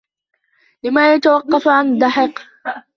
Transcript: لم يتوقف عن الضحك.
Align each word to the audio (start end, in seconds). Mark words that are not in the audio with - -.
لم 0.83 0.97
يتوقف 0.99 1.67
عن 1.67 1.93
الضحك. 1.93 2.41